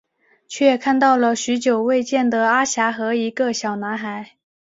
[0.47, 4.39] 却看到了许久未见的阿霞和一个小男孩。